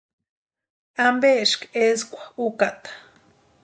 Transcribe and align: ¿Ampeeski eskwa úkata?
¿Ampeeski 1.05 1.65
eskwa 1.87 2.23
úkata? 2.45 2.91